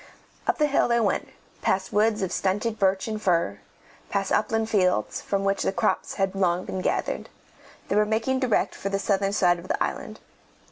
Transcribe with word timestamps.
Up 0.47 0.57
the 0.57 0.65
hill 0.65 0.87
they 0.87 0.99
went, 0.99 1.27
past 1.61 1.93
woods 1.93 2.23
of 2.23 2.31
stunted 2.31 2.79
birch 2.79 3.07
and 3.07 3.21
fir, 3.21 3.59
past 4.09 4.31
upland 4.31 4.67
fields, 4.67 5.21
from 5.21 5.43
which 5.43 5.61
the 5.61 5.71
crops 5.71 6.15
had 6.15 6.33
long 6.33 6.65
been 6.65 6.81
gathered. 6.81 7.29
They 7.87 7.95
were 7.95 8.05
making 8.07 8.39
direct 8.39 8.73
for 8.73 8.89
the 8.89 8.97
southern 8.97 9.31
side 9.31 9.59
of 9.59 9.67
the 9.67 9.83
island. 9.83 10.19